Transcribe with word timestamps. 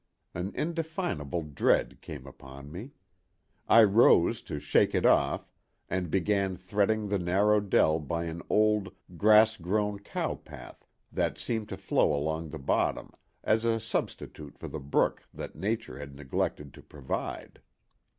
An 0.33 0.51
indefinable 0.55 1.43
dread 1.43 2.01
came 2.01 2.25
upon 2.25 2.71
me. 2.71 2.93
I 3.69 3.83
rose 3.83 4.41
to 4.41 4.57
shake 4.57 4.95
it 4.95 5.05
off, 5.05 5.47
and 5.89 6.09
began 6.09 6.55
threading 6.57 7.07
the 7.07 7.19
narrow 7.19 7.59
dell 7.59 7.99
by 7.99 8.23
an 8.23 8.41
old, 8.49 8.95
grass 9.15 9.57
grown 9.57 9.99
cow 9.99 10.33
path 10.33 10.83
that 11.11 11.37
seemed 11.37 11.69
to 11.69 11.77
flow 11.77 12.15
along 12.15 12.49
the 12.49 12.57
bottom, 12.57 13.13
as 13.43 13.63
a 13.63 13.79
substitute 13.79 14.57
for 14.57 14.67
the 14.67 14.79
brook 14.79 15.21
that 15.35 15.55
Nature 15.55 15.99
had 15.99 16.15
neglected 16.15 16.73
to 16.73 16.81
provide. 16.81 17.61